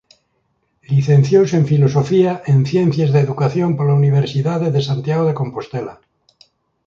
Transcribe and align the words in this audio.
Licenciouse 0.93 1.53
en 1.59 1.65
Filosofía 1.71 2.33
en 2.51 2.59
Ciencias 2.71 3.09
da 3.11 3.23
Educación 3.25 3.69
pola 3.77 3.97
Universidade 4.01 4.67
de 4.75 4.81
Santiago 4.89 5.23
de 5.27 5.37
Compostela. 5.41 5.95